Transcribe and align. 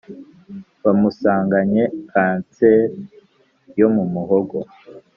bamusanganye 0.83 1.83
cancer 2.11 2.79
yomumuhogo; 3.79 4.57